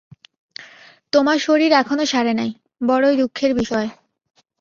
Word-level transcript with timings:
তোমার 1.13 1.37
শরীর 1.39 1.71
এখনও 1.81 2.05
সারে 2.05 2.33
নাই, 2.33 2.51
বড়ই 2.81 3.15
দঃখের 3.21 3.51
বিষয়। 3.59 3.87